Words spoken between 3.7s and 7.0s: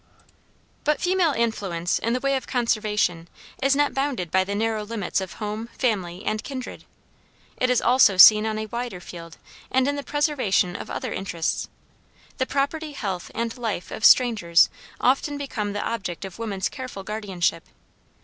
not bounded by the narrow limits of home, family, and kindred.